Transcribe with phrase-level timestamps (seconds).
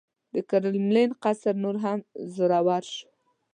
[0.33, 1.99] د کرملین قیصر نور هم
[2.35, 3.07] زړور شو.